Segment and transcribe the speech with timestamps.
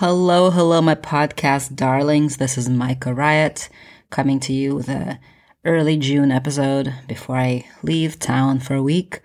[0.00, 2.36] Hello, hello, my podcast darlings.
[2.36, 3.68] This is Micah Riot
[4.10, 5.18] coming to you with a
[5.64, 9.20] early June episode before I leave town for a week.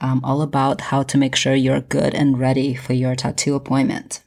[0.00, 4.24] Um, all about how to make sure you're good and ready for your tattoo appointment.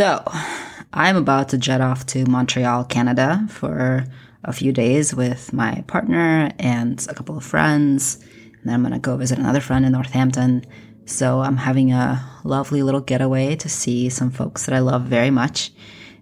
[0.00, 0.24] So,
[0.94, 4.06] I'm about to jet off to Montreal, Canada for
[4.42, 8.14] a few days with my partner and a couple of friends.
[8.14, 10.64] And then I'm going to go visit another friend in Northampton.
[11.04, 15.30] So, I'm having a lovely little getaway to see some folks that I love very
[15.30, 15.70] much.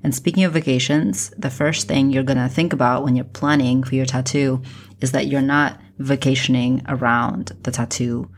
[0.02, 3.84] And speaking of vacations, the first thing you're going to think about when you're planning
[3.84, 4.60] for your tattoo
[5.00, 8.28] is that you're not vacationing around the tattoo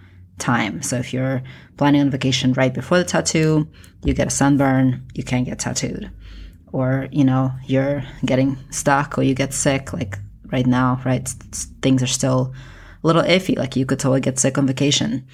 [0.40, 0.82] time.
[0.82, 1.42] So if you're
[1.76, 3.68] planning on vacation right before the tattoo,
[4.04, 6.10] you get a sunburn, you can't get tattooed.
[6.72, 10.18] Or, you know, you're getting stuck or you get sick, like
[10.52, 11.28] right now, right?
[11.82, 12.54] Things are still
[13.02, 13.56] a little iffy.
[13.56, 15.26] Like you could totally get sick on vacation.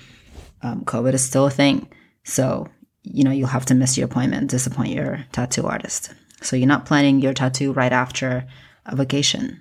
[0.62, 1.88] Um, COVID is still a thing.
[2.24, 2.68] So,
[3.02, 6.12] you know, you'll have to miss your appointment, disappoint your tattoo artist.
[6.42, 8.46] So you're not planning your tattoo right after
[8.84, 9.60] a vacation.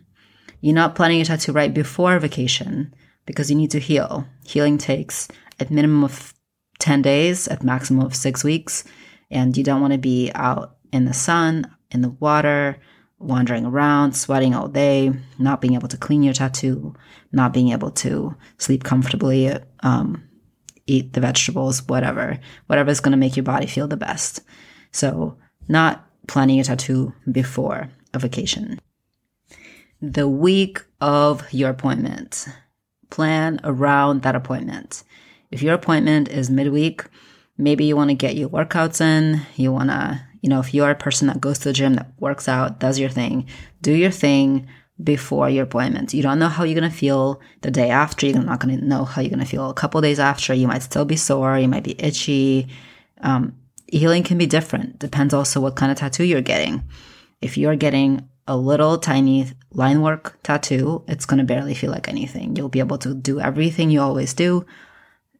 [0.62, 2.94] You're not planning your tattoo right before vacation
[3.26, 4.26] because you need to heal.
[4.46, 5.28] Healing takes
[5.60, 6.34] at minimum of
[6.80, 8.84] 10 days, at maximum of six weeks.
[9.32, 12.78] And you don't want to be out in the sun, in the water,
[13.18, 16.94] wandering around, sweating all day, not being able to clean your tattoo,
[17.32, 20.24] not being able to sleep comfortably, um,
[20.86, 24.42] eat the vegetables, whatever, whatever is going to make your body feel the best.
[24.92, 25.38] So,
[25.68, 28.80] not planning a tattoo before a vacation.
[30.02, 32.48] The week of your appointment
[33.10, 35.04] plan around that appointment.
[35.52, 37.04] If your appointment is midweek,
[37.58, 39.42] maybe you want to get your workouts in.
[39.56, 41.94] You want to, you know, if you are a person that goes to the gym,
[41.96, 43.48] that works out, does your thing,
[43.82, 44.68] do your thing
[45.04, 46.14] before your appointment.
[46.14, 48.26] You don't know how you're going to feel the day after.
[48.26, 50.54] You're not going to know how you're going to feel a couple days after.
[50.54, 51.58] You might still be sore.
[51.58, 52.70] You might be itchy.
[53.22, 53.58] Um,
[53.88, 55.00] healing can be different.
[55.00, 56.84] Depends also what kind of tattoo you're getting.
[57.42, 62.08] If you're getting a little tiny line work tattoo, it's going to barely feel like
[62.08, 62.56] anything.
[62.56, 64.66] You'll be able to do everything you always do.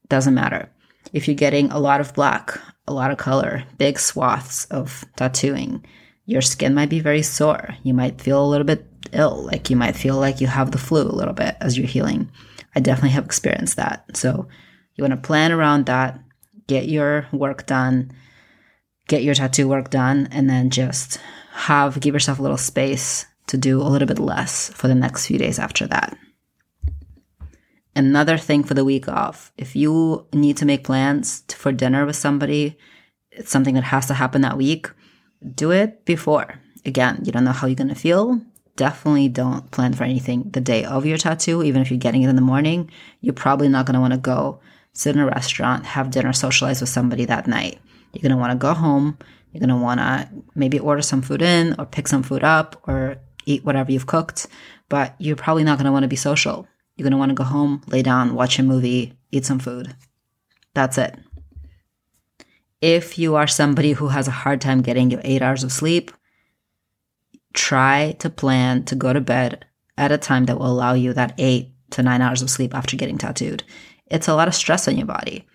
[0.10, 0.70] Doesn't matter.
[1.14, 5.86] If you're getting a lot of black, a lot of color, big swaths of tattooing,
[6.26, 7.76] your skin might be very sore.
[7.84, 10.80] You might feel a little bit ill, like you might feel like you have the
[10.80, 12.32] flu a little bit as you're healing.
[12.76, 14.18] I definitely have experienced that.
[14.18, 14.48] So
[14.96, 16.20] you want to plan around that,
[16.68, 18.12] get your work done,
[19.08, 21.20] get your tattoo work done, and then just
[21.56, 25.26] have give yourself a little space to do a little bit less for the next
[25.26, 26.18] few days after that.
[27.96, 32.18] Another thing for the week off, if you need to make plans for dinner with
[32.18, 32.78] somebody,
[33.32, 34.90] it's something that has to happen that week,
[35.54, 36.60] do it before.
[36.86, 38.42] Again, you don't know how you're going to feel.
[38.76, 42.30] Definitely don't plan for anything the day of your tattoo, even if you're getting it
[42.30, 42.92] in the morning.
[43.22, 44.60] You're probably not going to want to go
[44.92, 47.80] sit in a restaurant, have dinner, socialize with somebody that night.
[48.12, 49.18] You're going to want to go home,
[49.56, 52.82] you're going to want to maybe order some food in or pick some food up
[52.90, 54.48] or eat whatever you've cooked,
[54.90, 56.68] but you're probably not going to want to be social.
[56.98, 59.96] You're going to want to go home, lay down, watch a movie, eat some food.
[60.74, 61.18] That's it.
[62.82, 66.12] If you are somebody who has a hard time getting your eight hours of sleep,
[67.54, 69.66] try to plan to go to bed
[69.98, 72.98] at a time that will allow you that eight to nine hours of sleep after
[72.98, 73.64] getting tattooed.
[74.08, 75.48] It's a lot of stress on your body.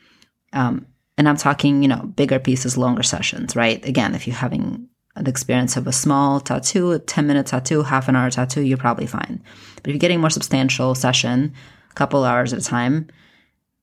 [0.55, 0.87] Um,
[1.21, 3.85] and I'm talking, you know, bigger pieces, longer sessions, right?
[3.85, 8.09] Again, if you're having the experience of a small tattoo, a 10 minute tattoo, half
[8.09, 9.45] an hour tattoo, you're probably fine.
[9.77, 11.53] But if you're getting more substantial session,
[11.91, 13.09] a couple hours at a time,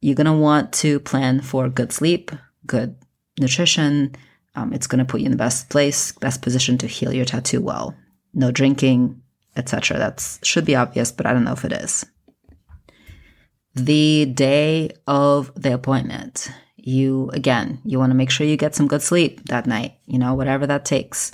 [0.02, 2.32] you're going to want to plan for good sleep,
[2.66, 2.96] good
[3.40, 4.16] nutrition.
[4.56, 7.26] Um, it's going to put you in the best place, best position to heal your
[7.26, 7.96] tattoo well.
[8.34, 9.22] No drinking,
[9.56, 10.00] etc.
[10.00, 12.04] That should be obvious, but I don't know if it is.
[13.76, 16.50] The day of the appointment
[16.88, 20.18] you again you want to make sure you get some good sleep that night you
[20.18, 21.32] know whatever that takes.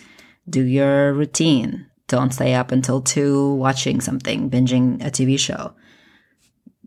[0.50, 1.86] Do your routine.
[2.08, 5.74] Don't stay up until 2 watching something binging a tv show.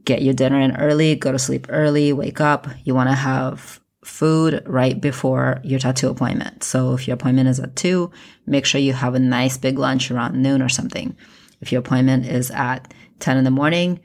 [0.05, 2.67] Get your dinner in early go to sleep early wake up.
[2.85, 6.63] You want to have food right before your tattoo appointment.
[6.63, 8.11] So if your appointment is at 2
[8.47, 11.17] make sure you have a nice big lunch around noon or something.
[11.61, 14.01] If your appointment is at 10 in the morning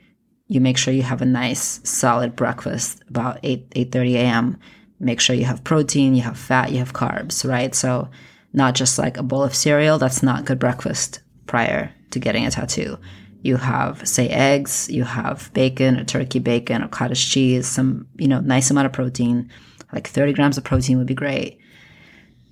[0.52, 4.58] you make sure you have a nice solid breakfast about 8 8:30 a.m.
[5.00, 7.74] make sure you have protein, you have fat, you have carbs, right?
[7.74, 8.10] So
[8.52, 9.98] not just like a bowl of cereal.
[9.98, 12.98] That's not good breakfast prior to getting a tattoo.
[13.40, 18.28] You have, say, eggs, you have bacon, a turkey bacon, or cottage cheese, some, you
[18.28, 19.50] know, nice amount of protein.
[19.90, 21.58] Like 30 grams of protein would be great.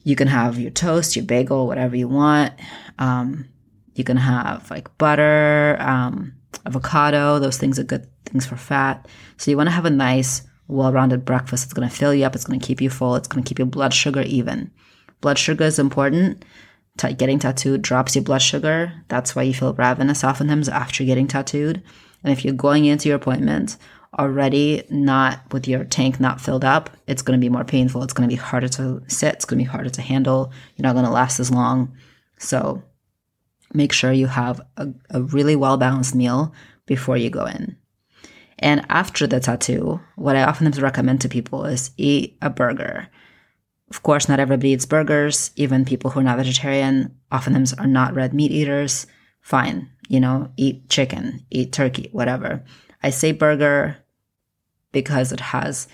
[0.05, 2.55] You can have your toast, your bagel, whatever you want.
[2.99, 3.47] Um,
[3.95, 6.33] you can have like butter, um,
[6.67, 7.39] avocado.
[7.39, 9.09] Those things are good things for fat.
[9.37, 11.65] So you want to have a nice, well-rounded breakfast.
[11.65, 12.35] It's going to fill you up.
[12.35, 13.17] It's going to keep you full.
[13.17, 14.71] It's going to keep your blood sugar even.
[15.21, 16.45] Blood sugar is important.
[16.97, 18.93] T- getting tattooed drops your blood sugar.
[19.09, 21.83] That's why you feel ravenous oftentimes after getting tattooed.
[22.23, 23.77] And if you're going into your appointment
[24.19, 28.03] already not with your tank not filled up, it's going to be more painful.
[28.03, 29.35] It's going to be harder to sit.
[29.35, 30.53] It's going to be harder to handle.
[30.77, 31.97] You're not going to last as long.
[32.39, 32.83] So
[33.73, 36.53] make sure you have a, a really well balanced meal
[36.87, 37.77] before you go in.
[38.59, 43.09] And after the tattoo, what I often recommend to people is eat a burger.
[43.91, 45.51] Of course, not everybody eats burgers.
[45.57, 49.07] Even people who are not vegetarian oftentimes are not red meat eaters.
[49.41, 52.63] Fine, you know, eat chicken, eat turkey, whatever.
[53.03, 53.97] I say burger
[54.93, 55.89] because it has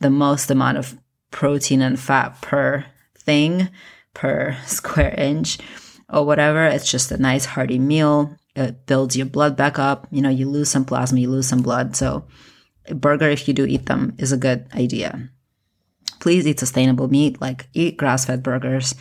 [0.00, 0.96] the most amount of
[1.30, 2.84] protein and fat per
[3.16, 3.70] thing,
[4.14, 5.58] per square inch,
[6.08, 6.66] or whatever.
[6.66, 8.36] It's just a nice hearty meal.
[8.54, 10.06] It builds your blood back up.
[10.10, 11.96] You know, you lose some plasma, you lose some blood.
[11.96, 12.26] So,
[12.86, 15.30] a burger, if you do eat them, is a good idea
[16.20, 18.94] please eat sustainable meat, like eat grass fed burgers.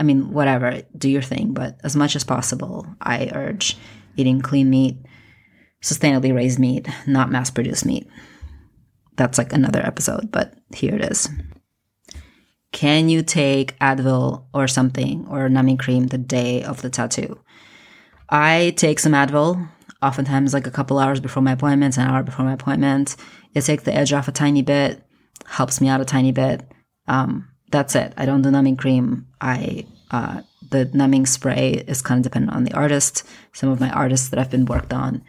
[0.00, 3.76] I mean, whatever, do your thing, but as much as possible, I urge
[4.16, 4.98] eating clean meat,
[5.82, 8.08] sustainably raised meat, not mass produced meat.
[9.16, 11.28] That's like another episode, but here it is.
[12.72, 17.40] Can you take Advil or something or numbing cream the day of the tattoo?
[18.28, 19.68] I take some Advil,
[20.02, 23.16] oftentimes like a couple hours before my appointment, an hour before my appointment.
[23.54, 25.02] It takes the edge off a tiny bit
[25.48, 26.62] helps me out a tiny bit.
[27.06, 28.12] Um, that's it.
[28.16, 29.26] I don't do numbing cream.
[29.40, 33.24] I uh, the numbing spray is kind of dependent on the artist.
[33.52, 35.22] Some of my artists that I've been worked on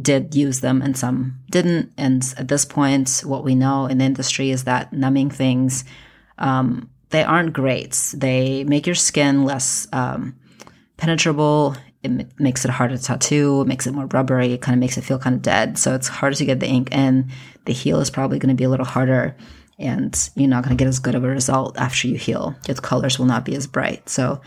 [0.00, 1.92] did use them and some didn't.
[1.96, 5.84] And at this point, what we know in the industry is that numbing things,
[6.38, 8.12] um, they aren't great.
[8.14, 10.36] They make your skin less um,
[10.96, 11.76] penetrable.
[12.02, 13.62] It m- makes it harder to tattoo.
[13.62, 14.52] It makes it more rubbery.
[14.52, 15.78] It kind of makes it feel kind of dead.
[15.78, 17.30] So it's harder to get the ink in
[17.64, 19.36] the heal is probably going to be a little harder
[19.78, 22.54] and you're not going to get as good of a result after you heal.
[22.66, 24.08] Your colors will not be as bright.
[24.08, 24.40] So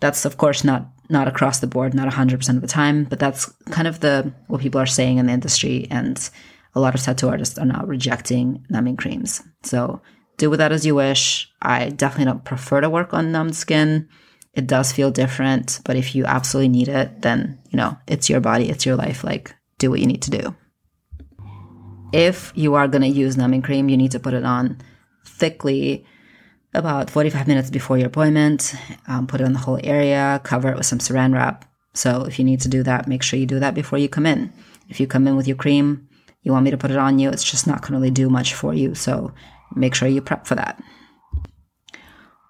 [0.00, 3.46] that's of course not not across the board, not 100% of the time, but that's
[3.70, 6.30] kind of the what people are saying in the industry and
[6.74, 9.42] a lot of tattoo artists are now rejecting numbing creams.
[9.62, 10.00] So
[10.40, 11.52] do with that as you wish.
[11.62, 14.08] I definitely don't prefer to work on numbed skin.
[14.54, 18.40] It does feel different, but if you absolutely need it, then, you know, it's your
[18.40, 19.22] body, it's your life.
[19.22, 20.56] Like, do what you need to do
[22.12, 24.78] if you are going to use numbing cream, you need to put it on
[25.24, 26.04] thickly
[26.74, 28.74] about 45 minutes before your appointment.
[29.06, 31.64] Um, put it on the whole area, cover it with some saran wrap.
[31.94, 34.26] So if you need to do that, make sure you do that before you come
[34.26, 34.52] in.
[34.88, 36.08] If you come in with your cream,
[36.42, 38.30] you want me to put it on you, it's just not going to really do
[38.30, 38.94] much for you.
[38.94, 39.32] So
[39.74, 40.82] make sure you prep for that.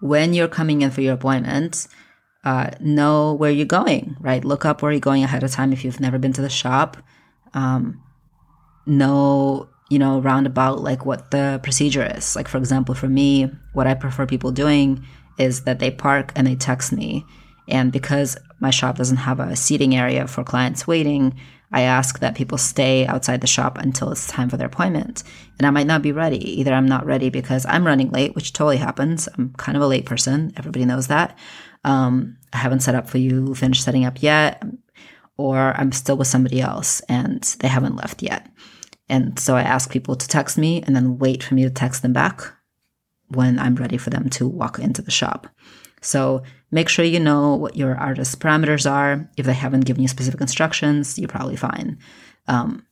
[0.01, 1.87] When you're coming in for your appointment,
[2.45, 4.45] uh, know where you're going, right?
[4.45, 6.97] Look up where you're going ahead of time if you've never been to the shop.
[7.53, 8.03] Um,
[8.87, 13.87] know you know roundabout like what the procedure is like for example for me what
[13.87, 15.05] i prefer people doing
[15.39, 17.25] is that they park and they text me
[17.69, 21.39] and because my shop doesn't have a seating area for clients waiting
[21.73, 25.23] i ask that people stay outside the shop until it's time for their appointment.
[25.59, 26.61] And i might not be ready.
[26.61, 29.29] Either i'm not ready because i'm running late which totally happens.
[29.37, 30.53] I'm kind of a late person.
[30.57, 31.39] Everybody knows that.
[31.85, 34.63] Um, i haven't set up for you finished setting up yet
[35.37, 38.49] or i'm still with somebody else and they haven't left yet.
[39.11, 42.03] And so I ask people to text me and then wait for me to text
[42.03, 42.43] them back
[43.29, 45.49] when I'm ready for them to walk into the shop.
[46.01, 49.29] So make sure you know what your artist's parameters are.
[49.37, 51.99] If they haven't given you specific instructions, you're probably fine.
[52.47, 52.87] Um,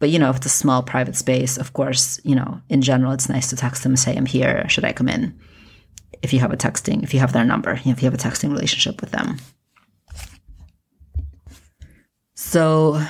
[0.00, 3.12] but you know, if it's a small private space, of course, you know, in general,
[3.12, 5.38] it's nice to text them and say, I'm here, should I come in?
[6.22, 8.50] If you have a texting, if you have their number, if you have a texting
[8.50, 9.38] relationship with them.
[12.34, 13.02] So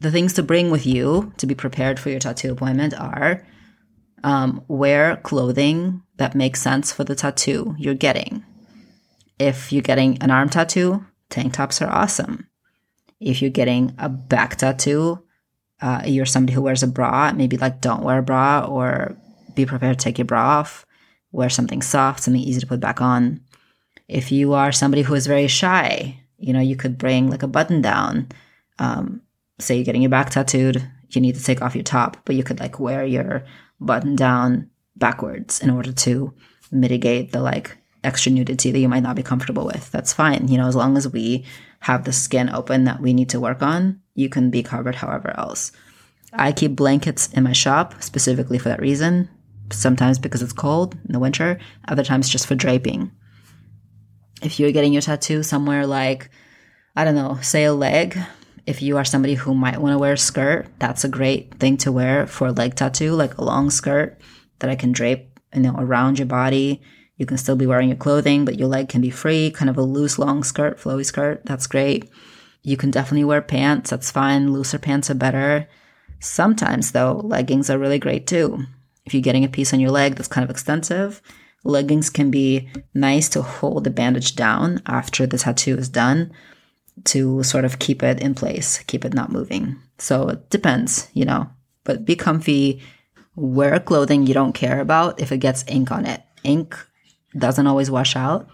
[0.00, 3.46] the things to bring with you to be prepared for your tattoo appointment are
[4.24, 8.44] um, wear clothing that makes sense for the tattoo you're getting.
[9.38, 12.48] If you're getting an arm tattoo, tank tops are awesome.
[13.20, 15.22] If you're getting a back tattoo,
[15.80, 19.16] uh, you're somebody who wears a bra, maybe like don't wear a bra or
[19.54, 20.86] be prepared to take your bra off.
[21.32, 23.40] Wear something soft, something easy to put back on.
[24.06, 27.48] If you are somebody who is very shy, you know, you could bring like a
[27.48, 28.28] button down.
[28.78, 29.22] Um,
[29.58, 32.44] say you're getting your back tattooed, you need to take off your top, but you
[32.44, 33.44] could like wear your
[33.80, 36.34] button down backwards in order to
[36.70, 39.90] mitigate the like extra nudity that you might not be comfortable with.
[39.90, 40.48] That's fine.
[40.48, 41.44] You know, as long as we
[41.80, 45.34] have the skin open that we need to work on, you can be covered however
[45.36, 45.72] else.
[46.32, 49.28] I keep blankets in my shop specifically for that reason.
[49.70, 51.58] Sometimes because it's cold in the winter,
[51.88, 53.10] other times just for draping.
[54.42, 56.30] If you're getting your tattoo somewhere like,
[56.96, 58.18] I don't know, say a leg,
[58.66, 61.76] if you are somebody who might want to wear a skirt, that's a great thing
[61.78, 64.20] to wear for a leg tattoo, like a long skirt
[64.58, 66.82] that I can drape, you know, around your body.
[67.16, 69.78] You can still be wearing your clothing, but your leg can be free, kind of
[69.78, 71.42] a loose long skirt, flowy skirt.
[71.44, 72.10] That's great.
[72.62, 73.90] You can definitely wear pants.
[73.90, 74.52] That's fine.
[74.52, 75.68] Looser pants are better.
[76.18, 78.64] Sometimes, though, leggings are really great too.
[79.04, 81.20] If you're getting a piece on your leg that's kind of extensive,
[81.62, 86.32] leggings can be nice to hold the bandage down after the tattoo is done
[87.04, 89.76] to sort of keep it in place, keep it not moving.
[89.98, 91.50] So it depends, you know,
[91.84, 92.82] but be comfy.
[93.36, 96.22] Wear clothing you don't care about if it gets ink on it.
[96.44, 96.76] Ink
[97.36, 98.48] doesn't always wash out.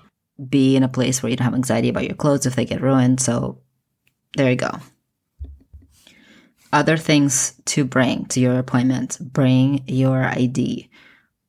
[0.48, 2.80] Be in a place where you don't have anxiety about your clothes if they get
[2.80, 3.20] ruined.
[3.20, 3.60] So
[4.36, 4.70] there you go.
[6.72, 10.88] Other things to bring to your appointment bring your ID.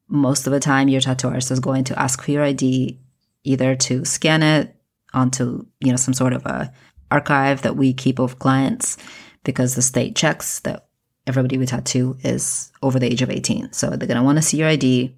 [0.07, 3.00] Most of the time, your tattooist is going to ask for your ID
[3.43, 4.75] either to scan it
[5.13, 6.71] onto you know some sort of a
[7.09, 8.97] archive that we keep of clients
[9.43, 10.88] because the state checks that
[11.27, 14.41] everybody we tattoo is over the age of 18 so they're going to want to
[14.41, 15.13] see your id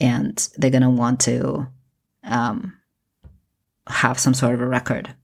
[0.00, 1.66] and they're going to want to
[2.24, 2.76] um,
[3.86, 5.14] have some sort of a record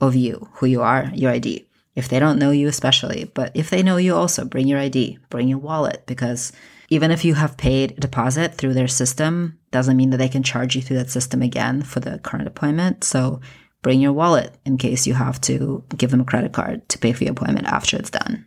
[0.00, 3.70] of you who you are your id if they don't know you especially but if
[3.70, 6.52] they know you also bring your id bring your wallet because
[6.88, 10.76] even if you have paid deposit through their system doesn't mean that they can charge
[10.76, 13.02] you through that system again for the current appointment.
[13.04, 13.40] So
[13.82, 17.12] bring your wallet in case you have to give them a credit card to pay
[17.12, 18.46] for your appointment after it's done.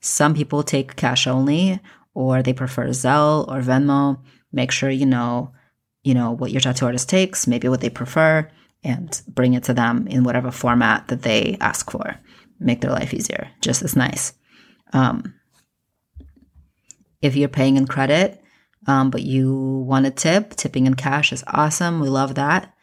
[0.00, 1.80] Some people take cash only
[2.14, 4.18] or they prefer zelle or venmo
[4.52, 5.52] make sure you know
[6.02, 8.48] you know what your tattoo artist takes maybe what they prefer
[8.84, 12.20] and bring it to them in whatever format that they ask for.
[12.60, 14.34] Make their life easier, just as nice.
[14.92, 15.34] Um,
[17.20, 18.40] if you're paying in credit,
[18.86, 22.00] um, but you want a tip, tipping in cash is awesome.
[22.00, 22.74] We love that.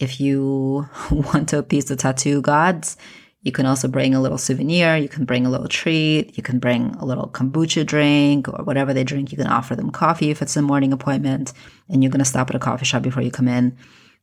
[0.00, 2.96] If you want to appease the tattoo gods,
[3.44, 4.96] you can also bring a little souvenir.
[4.96, 6.36] You can bring a little treat.
[6.36, 9.30] You can bring a little kombucha drink or whatever they drink.
[9.30, 11.52] You can offer them coffee if it's a morning appointment
[11.88, 13.76] and you're going to stop at a coffee shop before you come in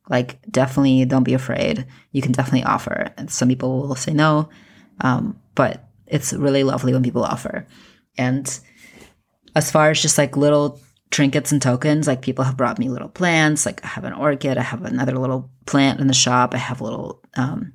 [0.08, 1.86] like definitely don't be afraid.
[2.10, 3.12] You can definitely offer.
[3.16, 4.48] And some people will say no,
[5.00, 7.66] um, but it's really lovely when people offer.
[8.18, 8.58] And
[9.54, 13.08] as far as just like little trinkets and tokens, like people have brought me little
[13.08, 13.64] plants.
[13.64, 16.54] Like I have an orchid, I have another little plant in the shop.
[16.54, 17.74] I have little, um,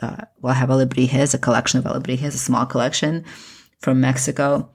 [0.00, 3.24] uh, well, I have alebrijes, a collection of alebrijes, a small collection
[3.80, 4.70] from Mexico.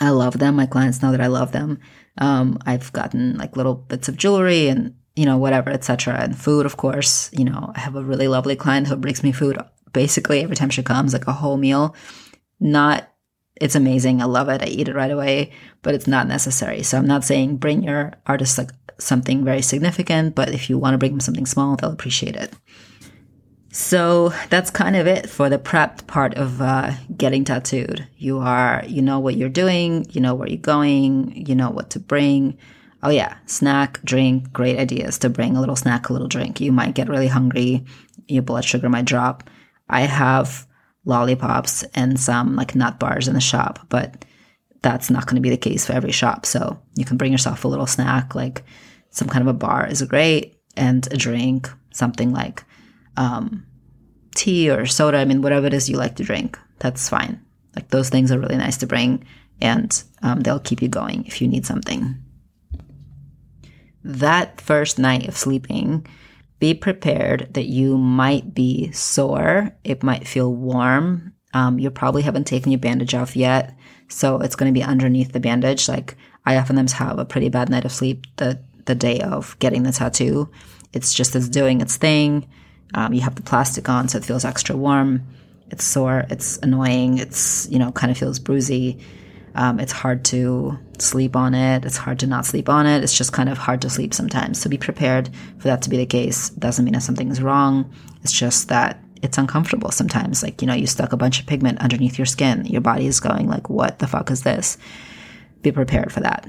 [0.00, 0.56] I love them.
[0.56, 1.78] My clients know that I love them.
[2.18, 6.18] Um, I've gotten like little bits of jewelry and you know, whatever, etc.
[6.18, 7.30] And food, of course.
[7.36, 9.58] You know, I have a really lovely client who brings me food
[9.92, 11.94] basically every time she comes, like a whole meal.
[12.58, 13.12] Not,
[13.56, 14.22] it's amazing.
[14.22, 14.62] I love it.
[14.62, 16.82] I eat it right away, but it's not necessary.
[16.82, 20.94] So I'm not saying bring your artist like something very significant, but if you want
[20.94, 22.54] to bring them something small, they'll appreciate it.
[23.72, 28.06] So that's kind of it for the prepped part of uh, getting tattooed.
[28.16, 31.90] You are, you know what you're doing, you know where you're going, you know what
[31.90, 32.58] to bring
[33.02, 36.60] Oh, yeah, snack, drink, great ideas to bring a little snack, a little drink.
[36.60, 37.84] You might get really hungry,
[38.28, 39.48] your blood sugar might drop.
[39.88, 40.66] I have
[41.06, 44.24] lollipops and some like nut bars in the shop, but
[44.82, 46.44] that's not going to be the case for every shop.
[46.44, 48.64] So you can bring yourself a little snack, like
[49.10, 52.64] some kind of a bar is great, and a drink, something like
[53.16, 53.66] um,
[54.34, 55.18] tea or soda.
[55.18, 57.40] I mean, whatever it is you like to drink, that's fine.
[57.76, 59.24] Like those things are really nice to bring,
[59.60, 62.16] and um, they'll keep you going if you need something
[64.04, 66.06] that first night of sleeping,
[66.58, 69.70] be prepared that you might be sore.
[69.84, 71.34] It might feel warm.
[71.52, 73.76] Um, you probably haven't taken your bandage off yet.
[74.08, 75.88] So it's going to be underneath the bandage.
[75.88, 79.82] Like I oftentimes have a pretty bad night of sleep the, the day of getting
[79.82, 80.50] the tattoo.
[80.92, 82.48] It's just it's doing its thing.
[82.94, 85.22] Um, you have the plastic on, so it feels extra warm.
[85.70, 86.26] It's sore.
[86.30, 87.18] It's annoying.
[87.18, 89.00] It's, you know, kind of feels bruisey.
[89.54, 91.84] Um, it's hard to sleep on it.
[91.84, 93.02] It's hard to not sleep on it.
[93.02, 94.60] It's just kind of hard to sleep sometimes.
[94.60, 96.50] So be prepared for that to be the case.
[96.50, 97.92] Doesn't mean that something is wrong.
[98.22, 100.42] It's just that it's uncomfortable sometimes.
[100.42, 102.64] Like, you know, you stuck a bunch of pigment underneath your skin.
[102.66, 104.78] Your body is going like, what the fuck is this?
[105.62, 106.46] Be prepared for that.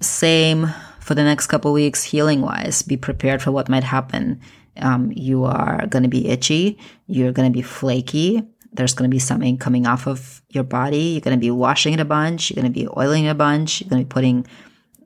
[0.00, 2.82] Same for the next couple weeks, healing wise.
[2.82, 4.40] Be prepared for what might happen.
[4.76, 6.78] Um, you are going to be itchy.
[7.06, 10.98] You're going to be flaky there's going to be something coming off of your body.
[10.98, 12.50] You're going to be washing it a bunch.
[12.50, 13.80] You're going to be oiling it a bunch.
[13.80, 14.46] You're going to be putting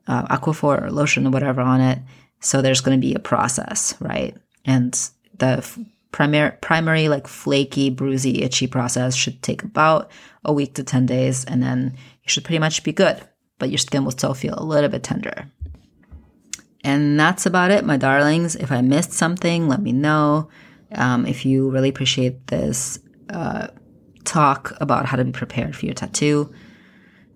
[0.07, 1.99] uh, Aquaphor or lotion or whatever on it.
[2.39, 4.35] So there's going to be a process, right?
[4.63, 4.93] And
[5.37, 5.79] the f-
[6.11, 10.11] primary, primary like flaky, bruisey, itchy process should take about
[10.45, 11.43] a week to 10 days.
[11.43, 11.93] And then
[12.23, 13.21] you should pretty much be good,
[13.59, 15.51] but your skin will still feel a little bit tender.
[16.87, 18.55] And that's about it, my darlings.
[18.55, 20.47] If I missed something, let me know.
[20.93, 22.97] Um, if you really appreciate this
[23.29, 23.67] uh,
[24.23, 26.49] talk about how to be prepared for your tattoo,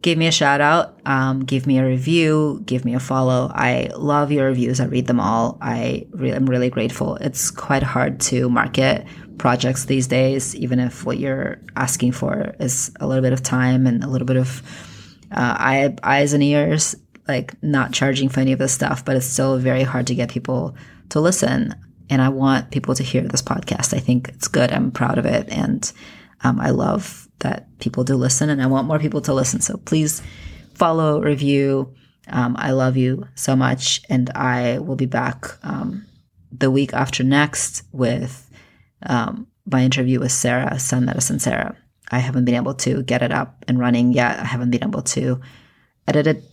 [0.01, 3.51] give me a shout out, um, give me a review, give me a follow.
[3.53, 4.79] I love your reviews.
[4.79, 5.58] I read them all.
[5.62, 7.17] I re- I'm really grateful.
[7.17, 9.05] It's quite hard to market
[9.38, 13.86] projects these days, even if what you're asking for is a little bit of time
[13.86, 14.63] and a little bit of
[15.29, 16.96] uh, eye, eyes and ears,
[17.28, 20.30] like not charging for any of this stuff, but it's still very hard to get
[20.30, 20.75] people
[21.10, 21.75] to listen.
[22.10, 23.94] And I want people to hear this podcast.
[23.94, 24.72] I think it's good.
[24.72, 25.48] I'm proud of it.
[25.50, 25.92] And
[26.44, 29.62] um, I love that people do listen and I want more people to listen.
[29.62, 30.22] So please
[30.74, 31.94] follow, review.
[32.28, 34.01] Um, I love you so much.
[34.10, 36.06] And I will be back um,
[36.51, 38.50] the week after next with
[39.04, 41.75] um, my interview with Sarah, Sun Medicine Sarah.
[42.12, 44.40] I haven't been able to get it up and running yet.
[44.40, 45.40] I haven't been able to
[46.08, 46.44] edit it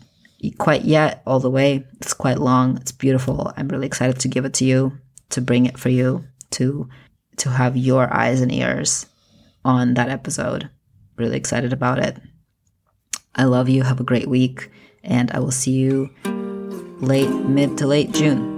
[0.58, 1.84] quite yet all the way.
[2.00, 2.76] It's quite long.
[2.78, 3.52] It's beautiful.
[3.56, 4.98] I'm really excited to give it to you,
[5.30, 6.88] to bring it for you, to
[7.38, 9.06] to have your eyes and ears
[9.64, 10.70] on that episode.
[11.16, 12.18] Really excited about it.
[13.34, 13.82] I love you.
[13.82, 14.70] Have a great week.
[15.04, 16.10] And I will see you
[17.00, 18.57] late, mid to late June.